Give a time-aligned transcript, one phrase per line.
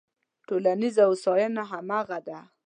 [0.47, 2.39] ټولنیزه هوساینه همغه ده.